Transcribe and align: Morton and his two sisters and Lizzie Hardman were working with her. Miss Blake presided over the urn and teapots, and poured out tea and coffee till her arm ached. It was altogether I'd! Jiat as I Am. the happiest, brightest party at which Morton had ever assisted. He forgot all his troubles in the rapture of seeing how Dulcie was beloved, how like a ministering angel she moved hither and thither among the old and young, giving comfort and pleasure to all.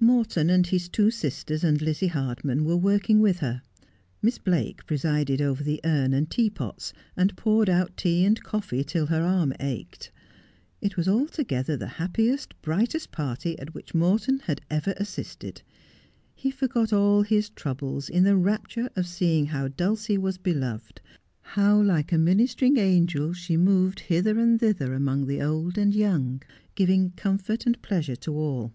Morton 0.00 0.48
and 0.48 0.64
his 0.66 0.88
two 0.88 1.10
sisters 1.10 1.64
and 1.64 1.82
Lizzie 1.82 2.06
Hardman 2.06 2.64
were 2.64 2.76
working 2.76 3.18
with 3.20 3.40
her. 3.40 3.62
Miss 4.22 4.38
Blake 4.38 4.86
presided 4.86 5.42
over 5.42 5.64
the 5.64 5.80
urn 5.84 6.14
and 6.14 6.30
teapots, 6.30 6.92
and 7.16 7.36
poured 7.36 7.68
out 7.68 7.96
tea 7.96 8.24
and 8.24 8.40
coffee 8.42 8.84
till 8.84 9.06
her 9.06 9.20
arm 9.22 9.52
ached. 9.58 10.12
It 10.80 10.96
was 10.96 11.08
altogether 11.08 11.72
I'd! 11.72 11.72
Jiat 11.72 11.72
as 11.72 11.72
I 11.72 11.72
Am. 11.74 11.78
the 11.80 11.94
happiest, 11.96 12.62
brightest 12.62 13.10
party 13.10 13.58
at 13.58 13.74
which 13.74 13.92
Morton 13.94 14.38
had 14.44 14.60
ever 14.70 14.94
assisted. 14.96 15.62
He 16.34 16.50
forgot 16.52 16.92
all 16.92 17.22
his 17.22 17.50
troubles 17.50 18.08
in 18.08 18.22
the 18.22 18.36
rapture 18.36 18.88
of 18.94 19.06
seeing 19.06 19.46
how 19.46 19.66
Dulcie 19.66 20.16
was 20.16 20.38
beloved, 20.38 21.00
how 21.40 21.82
like 21.82 22.12
a 22.12 22.18
ministering 22.18 22.76
angel 22.78 23.32
she 23.32 23.56
moved 23.56 24.00
hither 24.00 24.38
and 24.38 24.60
thither 24.60 24.94
among 24.94 25.26
the 25.26 25.42
old 25.42 25.76
and 25.76 25.92
young, 25.94 26.40
giving 26.76 27.10
comfort 27.10 27.66
and 27.66 27.82
pleasure 27.82 28.16
to 28.16 28.34
all. 28.34 28.72